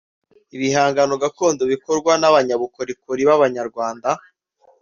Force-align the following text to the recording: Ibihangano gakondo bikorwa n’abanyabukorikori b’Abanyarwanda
Ibihangano 0.55 1.13
gakondo 1.23 1.61
bikorwa 1.71 2.11
n’abanyabukorikori 2.17 3.21
b’Abanyarwanda 3.27 4.09